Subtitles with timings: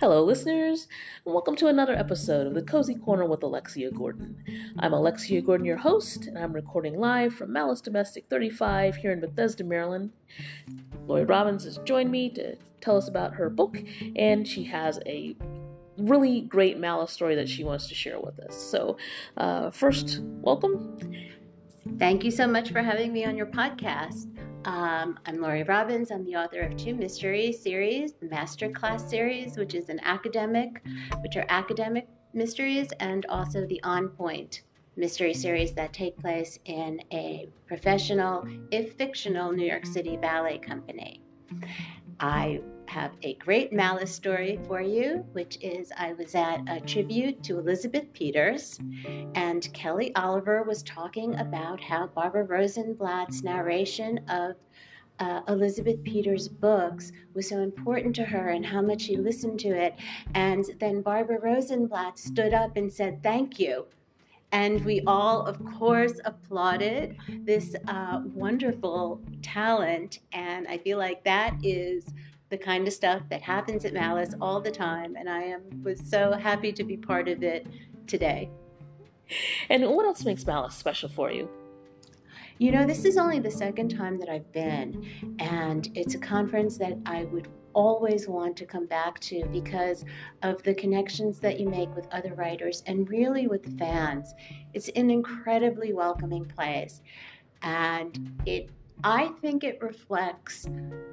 [0.00, 0.88] Hello, listeners,
[1.24, 4.36] and welcome to another episode of the Cozy Corner with Alexia Gordon.
[4.78, 9.20] I'm Alexia Gordon, your host, and I'm recording live from Malice Domestic 35 here in
[9.20, 10.10] Bethesda, Maryland.
[11.06, 13.78] Lori Robbins has joined me to tell us about her book,
[14.16, 15.36] and she has a
[15.96, 18.56] really great Malice story that she wants to share with us.
[18.56, 18.96] So,
[19.36, 20.98] uh, first, welcome.
[21.98, 24.26] Thank you so much for having me on your podcast.
[24.64, 26.10] Um, I'm Lori Robbins.
[26.10, 30.82] I'm the author of two mystery series, the Masterclass series, which is an academic,
[31.20, 34.62] which are academic mysteries, and also the On Pointe
[34.96, 41.22] mystery series that take place in a professional, if fictional, New York City ballet company.
[42.18, 42.60] I
[42.98, 47.60] have a great malice story for you, which is I was at a tribute to
[47.60, 48.80] Elizabeth Peters,
[49.36, 54.56] and Kelly Oliver was talking about how Barbara Rosenblatt's narration of
[55.20, 59.68] uh, Elizabeth Peters' books was so important to her and how much she listened to
[59.68, 59.94] it.
[60.34, 63.86] And then Barbara Rosenblatt stood up and said, Thank you.
[64.50, 70.20] And we all, of course, applauded this uh, wonderful talent.
[70.32, 72.04] And I feel like that is
[72.50, 75.16] the kind of stuff that happens at Malice all the time.
[75.16, 77.66] And I am was so happy to be part of it
[78.06, 78.50] today.
[79.68, 81.48] And what else makes Malice special for you?
[82.58, 86.76] You know, this is only the second time that I've been, and it's a conference
[86.78, 90.04] that I would always want to come back to because
[90.42, 94.34] of the connections that you make with other writers and really with fans.
[94.74, 97.00] It's an incredibly welcoming place,
[97.62, 98.70] and it
[99.04, 100.66] I think it reflects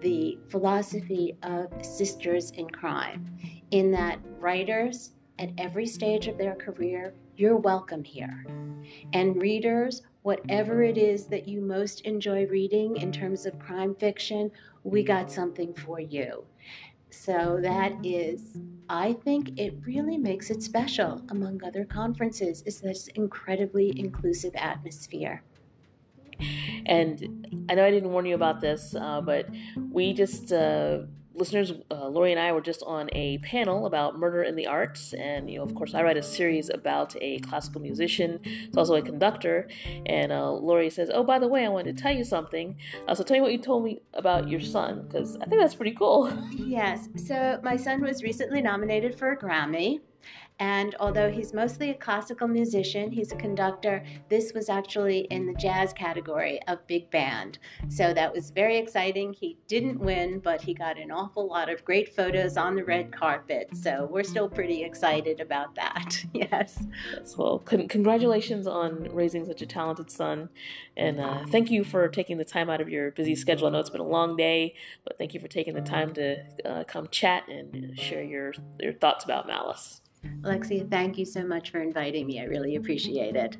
[0.00, 3.36] the philosophy of sisters in crime,
[3.72, 8.46] in that writers at every stage of their career, you're welcome here.
[9.12, 14.52] And readers, whatever it is that you most enjoy reading in terms of crime fiction,
[14.84, 16.44] we got something for you.
[17.10, 23.08] So that is, I think it really makes it special among other conferences, is this
[23.08, 25.42] incredibly inclusive atmosphere.
[26.86, 29.46] And I know I didn't warn you about this, uh, but
[29.90, 31.00] we just uh,
[31.34, 35.12] listeners, uh, Lori and I were just on a panel about murder in the arts,
[35.14, 38.94] and you know, of course, I write a series about a classical musician, He's also
[38.94, 39.68] a conductor.
[40.06, 42.76] And uh, Lori says, "Oh, by the way, I wanted to tell you something.
[43.08, 45.74] Uh, so tell me what you told me about your son, because I think that's
[45.74, 47.08] pretty cool." Yes.
[47.16, 50.00] So my son was recently nominated for a Grammy.
[50.62, 55.54] And although he's mostly a classical musician, he's a conductor, this was actually in the
[55.54, 57.58] jazz category of big band.
[57.88, 59.32] So that was very exciting.
[59.32, 63.10] He didn't win, but he got an awful lot of great photos on the red
[63.10, 63.70] carpet.
[63.74, 66.24] So we're still pretty excited about that.
[66.32, 66.84] yes.
[67.12, 67.36] Yes.
[67.36, 70.48] Well, con- congratulations on raising such a talented son.
[70.96, 73.66] And uh, thank you for taking the time out of your busy schedule.
[73.66, 76.36] I know it's been a long day, but thank you for taking the time to
[76.64, 80.02] uh, come chat and share your, your thoughts about Malice.
[80.44, 82.40] Alexia, thank you so much for inviting me.
[82.40, 83.56] I really appreciate it.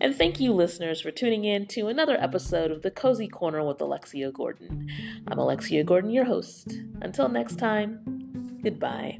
[0.00, 3.80] And thank you, listeners, for tuning in to another episode of The Cozy Corner with
[3.80, 4.88] Alexia Gordon.
[5.28, 6.78] I'm Alexia Gordon, your host.
[7.00, 9.18] Until next time, goodbye.